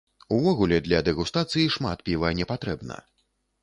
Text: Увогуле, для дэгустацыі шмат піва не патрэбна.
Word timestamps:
Увогуле, 0.37 0.79
для 0.87 1.03
дэгустацыі 1.11 1.69
шмат 1.77 2.05
піва 2.11 2.35
не 2.43 2.53
патрэбна. 2.55 3.03